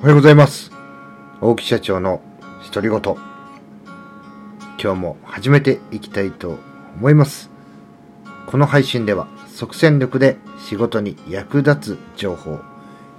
[0.00, 0.70] おはようございます。
[1.40, 2.22] 大木社長の
[2.72, 3.16] 独り言。
[4.80, 6.60] 今日も始めていきたいと
[6.94, 7.50] 思います。
[8.46, 12.60] この配信では即戦力で仕事に役立つ情報、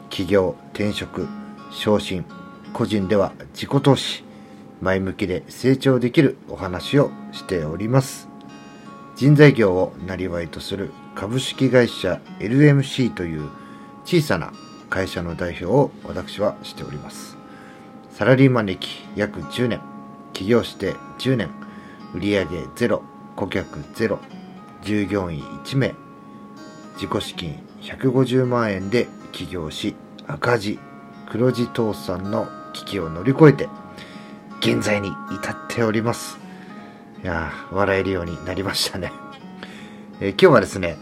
[0.09, 1.27] 起業、転職、
[1.69, 2.23] 昇進、
[2.71, 4.23] 個人では自己投資、
[4.79, 8.29] 前向きで成長できるお話をしております。
[9.17, 13.49] 人材業をなりとする株式会社 LMC という
[14.05, 14.53] 小さな
[14.89, 17.37] 会社の代表を私はしております。
[18.11, 19.81] サラリーマン歴約10年、
[20.33, 21.49] 起業して10年、
[22.13, 23.03] 売上ゼロ、
[23.35, 24.19] 顧客ゼロ、
[24.83, 25.95] 従業員1名、
[26.95, 29.95] 自己資金150万円で起業し、
[30.27, 30.79] 赤字、
[31.31, 33.69] 黒字倒産の危機を乗り越えて、
[34.59, 36.37] 現在に至っております。
[37.23, 39.11] いや、笑えるようになりましたね。
[40.19, 40.97] えー今日はですね、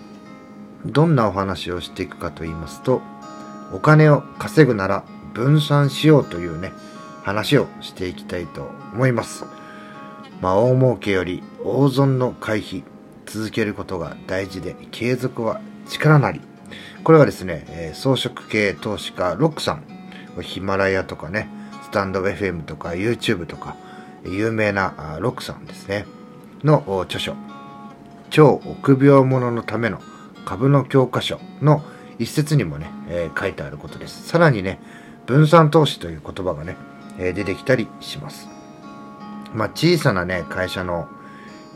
[0.85, 3.01] どんなお話をしていくかと言いますと、
[3.73, 6.71] お金を稼ぐなら分散しようというね、
[7.23, 9.45] 話をしていきたいと思います。
[10.41, 12.83] まあ、大儲けより大損の回避、
[13.25, 16.41] 続けることが大事で、継続は力なり。
[17.03, 19.83] これはですね、えー装飾系投資家ロックさん、
[20.41, 21.49] ヒマラヤとかね、
[21.83, 23.75] スタンド FM とか YouTube とか、
[24.25, 26.05] 有名なロックさんですね、
[26.63, 27.35] の著書、
[28.29, 29.99] 超臆病者のための
[30.45, 31.81] 株の教科書の
[32.19, 34.27] 一節にもね、えー書いてあることです。
[34.27, 34.79] さらにね、
[35.25, 36.75] 分散投資という言葉がね、
[37.17, 38.47] えー出てきたりします。
[39.53, 41.07] まあ、小さなね、会社の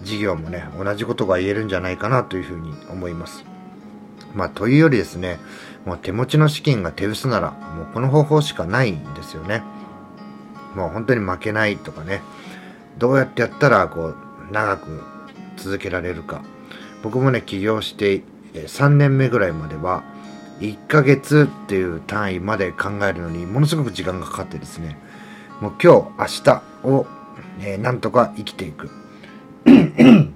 [0.04, 3.46] 事業もね、同じことが言えるんじゃないかなというふうに思います。
[4.34, 5.40] まあ、というよりですね、
[5.86, 9.64] もう手持ちの資金が手薄なら、もうこの方法しかないんですよね。
[10.76, 12.22] もう本当に負けないとかね、
[12.98, 14.16] どうやってやったら、こう、
[14.52, 15.02] 長く
[15.58, 16.44] 続けられるか。
[17.04, 20.04] 僕もね、起業して3年目ぐらいまでは、
[20.62, 24.98] 1ヶ月っていう単位まで考えるのに、ものすごく時間がかかってですね、
[25.60, 27.08] もう今日、明日を、
[27.60, 28.90] えーなんとか生きていく。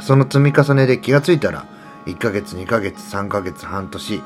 [0.00, 1.66] その積み重ねで気がついたら、
[2.06, 4.22] 1ヶ月、2ヶ月、3ヶ月、半年、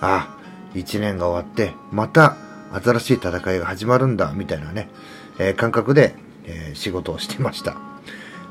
[0.00, 2.36] ああ、1年が終わって、また
[2.72, 4.88] 新しい戦いが始まるんだ、みたいなね、
[5.38, 7.76] えー感覚で、えー仕事をしてました。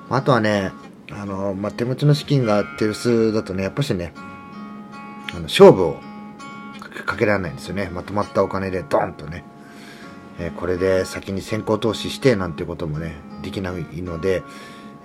[0.10, 0.72] あとはね、
[1.12, 4.14] あの、まあ、手持ちの資金が手薄だとね、やっぱしね、
[5.34, 6.00] あの勝負を
[7.06, 7.90] かけられないんですよね。
[7.94, 9.44] まとまったお金でドンとね。
[10.40, 14.44] えーこれで先に先行投資してなんてこともね、できないので、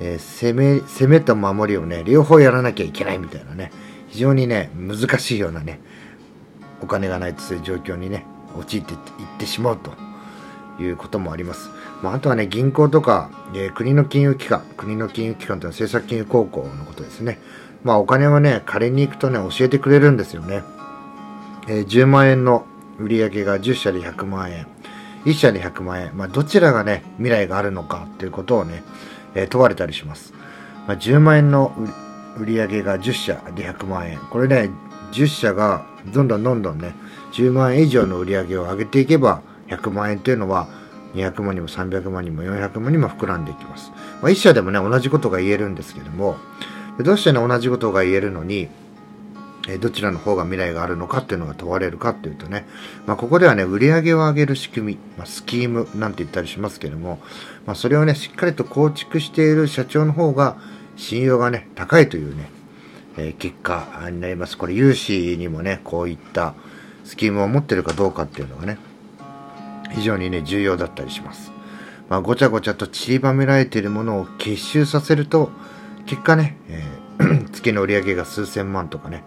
[0.01, 3.73] えー攻め、攻めと守りをね、両方やらなきゃいけないみたいなね、
[4.09, 5.81] 非常にね、難しいようなね、
[6.83, 8.25] お金がないとそういう状況にね、
[8.57, 8.99] 陥っていっ
[9.39, 9.93] てしまうと
[10.83, 11.71] いうこともあります。
[12.03, 17.39] まあ、あとはね、銀行とか、えー国の金融機関、国の金融機関というのは政策金融高校のことですね。
[17.85, 20.63] まあ、お金はね、借りに行くとね、教えてくれるんですよね。
[21.69, 22.65] えー10万円の
[22.99, 24.67] 売り上げが10社で100万円、
[25.27, 28.83] 1社で100万円、まあ、どちらがね、未来があるのかっていうことをね、
[29.35, 30.33] えー問われたりします。
[30.87, 31.73] まあ、10万円の
[32.39, 34.19] 売り上げが10社で100万円。
[34.31, 34.71] これね、
[35.13, 36.95] 10社がどんどんどんどんね、
[37.33, 40.67] 10万円以上の売り上げを上げていけば、100万円というのは、
[41.15, 43.93] 200万にも300万にも400万にも膨らんでいきます。
[44.23, 46.37] まあ、1社でもね、同じことが言えるんですけども、
[46.99, 48.69] どうしてね、同じことが言えるのに、
[49.69, 52.67] えどちらの方が未来があるのかっていうのが問われるかっていうとね、
[53.07, 57.21] まあ、ここではね、売り上げを上げる仕組み、まあ、スキームなんて言ったりしますけども、
[57.67, 60.57] まあ、それをね、しっかりと構築している社長の方が
[60.97, 62.51] 信用がね、高いというね、
[63.19, 64.57] えー結果になります。
[64.57, 66.55] これ、融資にもね、こういった
[67.05, 68.79] スキームを持ってるかどうかっていうのがね、
[69.91, 71.53] 非常にね、重要だったりします。
[72.09, 75.51] まあ、ごちゃごちゃと散りばめられているものを結集させると、
[76.07, 77.09] 結果ね、えー
[77.51, 79.25] 月の売り上げが数千万とかね、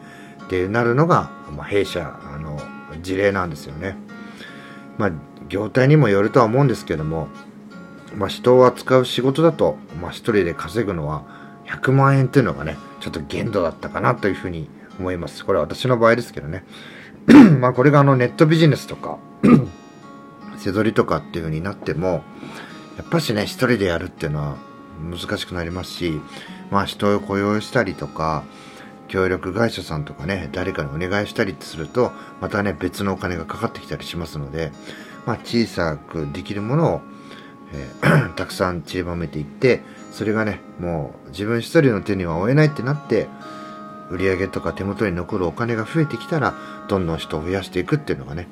[0.52, 2.60] ってなるのが、まあ、弊社、あの、
[3.02, 3.96] 事例なんですよね。
[4.98, 5.12] まあ、
[5.48, 7.30] 業態にもよるとは思うんですけども、
[8.18, 11.24] まあ、人を扱う仕事だと、まあ、一人で稼ぐのは
[11.68, 14.70] 100万円っていうのがね、ちょっと限度だったかなというふうに
[15.00, 15.46] 思います。
[15.46, 16.66] これは私の場合ですけどね。
[17.62, 19.20] ま、これがあのネットビジネスとか、
[20.60, 22.24] 背取りとかっていう風になっても、
[22.98, 24.58] やっぱしね、一人でやるっていうのは
[25.00, 26.20] 難しくなりますし、
[26.72, 28.44] まあ人を雇用したりとか、
[29.12, 34.72] 協力会社さんとかね、誰かにお願いしたりすると、またね、別のお金がかかってきたりしますので、
[35.26, 37.02] まあ小さくできるものを、
[37.74, 39.82] えー たくさん散りばめていって、
[40.14, 43.28] それがね、もう自分一人の手には負えないってなって、
[44.10, 46.54] 売り上げとか手元に残るお金が増えてきたら、
[46.88, 48.48] どんどん人を増やしていくっていうのがね、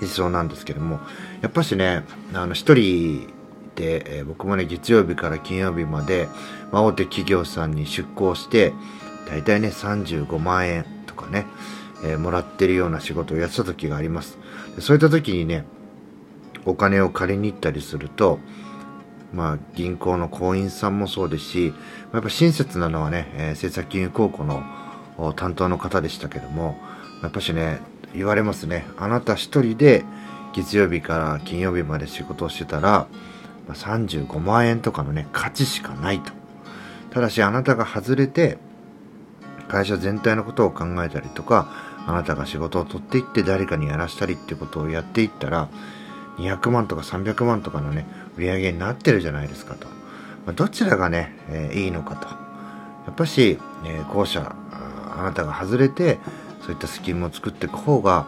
[0.00, 0.98] 理想なんですけども、
[1.42, 2.02] やっぱしね、
[2.34, 3.28] あの、一人
[3.76, 6.28] で、えー僕もね、月曜日から金曜日まで、
[6.72, 8.72] まあ、大手企業さんに出向して、
[9.30, 11.46] だいたいね、35万円とかね、
[12.04, 14.38] えー、もらってるような仕事をやってた時があります。
[14.80, 15.64] そういった時にね、
[16.66, 18.38] お金を借りに行ったりすると、
[19.32, 21.72] まあ、銀行の行員さんもそうですし、
[22.12, 24.62] やっぱ親切なのはね、えー、政策金融高校の
[25.36, 26.76] 担当の方でしたけども、
[27.22, 27.80] やっぱしね、
[28.14, 28.86] 言われますね。
[28.98, 30.04] あなた一人で
[30.52, 33.06] 月曜日から金曜日まで仕事をしてたら、
[33.68, 36.32] 35万円とかのね、価値しかないと。
[37.10, 38.58] ただし、あなたが外れて、
[39.70, 41.68] 会社全体のことを考えたりとか、
[42.06, 45.68] あなたが仕事を取っていって誰かにやらしたりってことをやっていったら、
[46.38, 48.06] 200万とか300万とかのね、
[48.36, 49.86] 売り上げになってるじゃないですかと。
[50.46, 52.26] まあ、どちらがね、えー、いいのかと。
[52.26, 54.54] やっぱし、えー、後者
[55.16, 56.18] あなたが外れて、
[56.62, 58.26] そういったスキームを作っていく方が、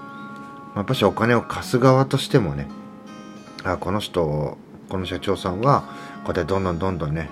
[0.75, 2.69] まあ、やっぱしお金を貸す側としてもね、
[3.65, 4.59] あ、この人、
[4.89, 5.83] この社長さんは、
[6.25, 7.31] こうやってどんどんどんどんね、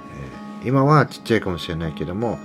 [0.62, 2.39] えー、今はちっちゃいかもしれないけども、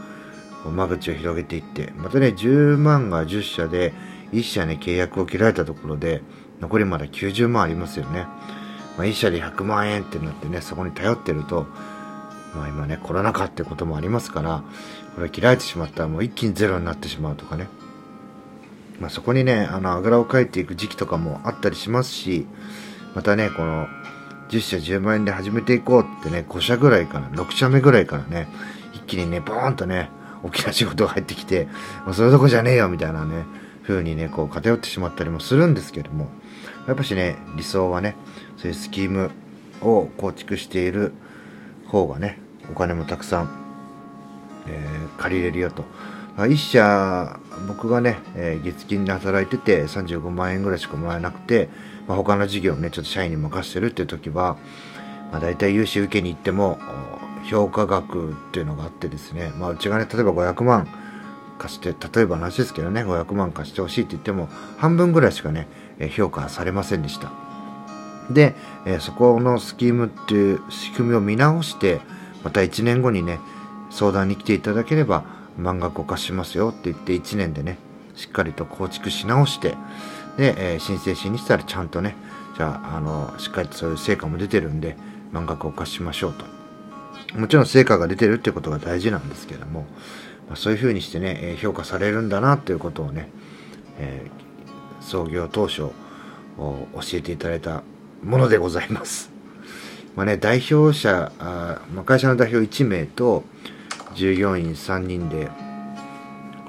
[0.71, 3.93] 間口を広げていって、またね、10万が10社で、
[4.31, 6.21] 1社ね、契約を切られたところで、
[6.61, 8.27] 残りまだ90万ありますよね。
[8.97, 11.67] まあ、1社で100万円ってなってね、そこに頼ってると、
[12.55, 14.63] まあ今ね、コロナ禍ってこともありますから、
[15.15, 17.67] これ切られてしまったらもう一気にゼロになってしまうとかね。
[18.99, 22.47] まあそこにね、あの、あぐらをかいていく時期とかもあったりしますし、
[23.13, 23.87] またね、この、
[24.49, 28.47] 10社10万円で始めていこうってね、5社ぐらいから、6社目ぐらいからね、
[28.93, 30.09] 一気にね、ボーンとね、
[30.43, 31.67] 大きな仕事が入ってきて、
[32.05, 33.45] もうそれどこじゃねえよみたいなね、
[33.83, 36.27] 風にね、こう偏ってしまったりもするんですけども、
[36.87, 38.15] やっぱしね、理想はね、
[38.57, 39.31] そういうスキーム
[39.81, 41.13] を構築している
[41.87, 42.39] 方がね、
[42.71, 43.49] お金もたくさん、
[44.67, 45.83] えー、借りれるよと。
[46.49, 51.69] 一社、僕がね、えー、月金で働いてて35万円ぐらいしかもらえなくて、
[52.07, 54.57] まあ、他の事業をね、ちょっと社員に任せてるっていう時は、
[55.31, 56.77] まあ、大体融資受けに行っても、
[57.49, 60.87] 評価額っていうのがあってですね、まあ、うちがね、例えば500万
[61.57, 65.67] 貸して、例えば話ですけどね、500万貸してほしいって言っても、半分ぐらいしかね、
[66.11, 67.31] 評価されませんでした。
[68.29, 68.55] で、
[68.99, 72.01] そこのスキームっていう仕組みを見直して、
[72.43, 73.39] また1年後にね、
[73.91, 75.23] 相談に来ていただければ、
[75.57, 77.77] 満額お貸しますよって言って1年でね、
[78.15, 79.75] しっかりと構築し直して、
[80.37, 82.15] で、え、申請しにしたらちゃんとね、
[82.57, 84.97] じゃあ、あの、しっかりとそういう成果も出てるんで、
[85.31, 86.45] 満額お貸しましょうと。
[87.35, 89.81] もちろん成果が出てるってことが大事なんですけども、
[90.47, 93.29] まあ、そういうふうにしてね、評価されるんだなっていうことをね、
[93.99, 95.93] えー、創業当初教
[97.13, 97.83] えていただいた
[98.23, 99.29] ものでございます。
[100.15, 103.43] まあね、代表者、まあ、会社の代表1名と
[104.13, 105.49] 従業員3人で、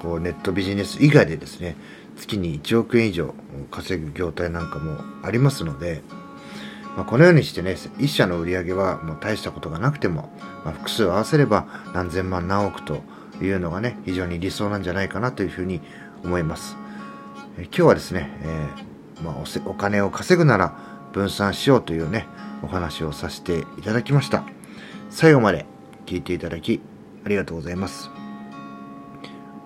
[0.03, 1.77] こうネットビジネス以外でですね、
[2.17, 3.35] 月に1億円以上
[3.71, 6.03] 稼ぐ業態なんかもありますので、
[6.97, 10.31] まあ、このようにしてね、1社の売り上げはもう大したことがなくても、
[10.65, 13.03] まあ、複数合わせれば何千万何億と
[13.43, 15.83] いうのがね、非常に理想なんじゃないかなというふうに
[16.25, 16.77] 思います。
[17.59, 19.35] え今日はですね、えー、まあ
[19.67, 20.77] お、お金を稼ぐなら
[21.13, 22.27] 分散しようというね、
[22.63, 24.45] お話をさせていただきました。
[25.11, 25.67] 最後まで
[26.07, 26.81] 聞いていただき
[27.25, 28.11] ありがとうございます。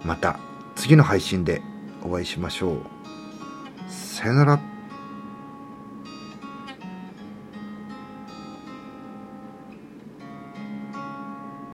[0.05, 0.39] また
[0.75, 1.63] 次の配信で
[2.03, 2.81] お会いしましょう。
[3.89, 4.70] さよなら。